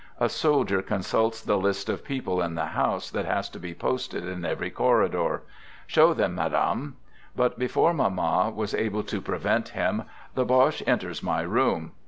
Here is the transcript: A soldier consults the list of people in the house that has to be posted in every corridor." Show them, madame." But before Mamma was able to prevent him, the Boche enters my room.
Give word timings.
A 0.19 0.29
soldier 0.29 0.81
consults 0.81 1.41
the 1.43 1.57
list 1.59 1.87
of 1.87 2.03
people 2.03 2.41
in 2.41 2.55
the 2.55 2.65
house 2.65 3.11
that 3.11 3.25
has 3.27 3.49
to 3.51 3.59
be 3.59 3.75
posted 3.75 4.25
in 4.27 4.43
every 4.43 4.71
corridor." 4.71 5.43
Show 5.95 6.15
them, 6.15 6.33
madame." 6.33 6.95
But 7.35 7.59
before 7.59 7.93
Mamma 7.93 8.49
was 8.49 8.73
able 8.73 9.03
to 9.03 9.21
prevent 9.21 9.69
him, 9.77 10.05
the 10.33 10.43
Boche 10.43 10.81
enters 10.87 11.21
my 11.21 11.41
room. 11.41 11.91